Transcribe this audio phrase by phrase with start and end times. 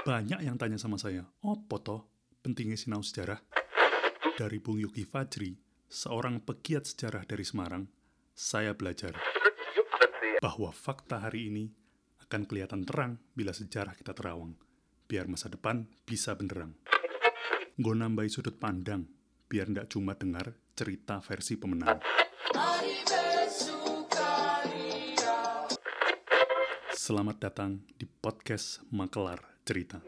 [0.00, 2.08] Banyak yang tanya sama saya, apa toh
[2.40, 3.36] pentingnya sinau sejarah?
[4.32, 5.52] Dari Bung Yuki Fajri,
[5.92, 7.84] seorang pegiat sejarah dari Semarang,
[8.32, 9.12] saya belajar
[10.40, 11.68] bahwa fakta hari ini
[12.24, 14.56] akan kelihatan terang bila sejarah kita terawang,
[15.04, 16.72] biar masa depan bisa benderang.
[17.76, 19.04] Gue nambahi sudut pandang,
[19.52, 22.00] biar ndak cuma dengar cerita versi pemenang.
[26.96, 30.02] Selamat datang di podcast Makelar Cerita.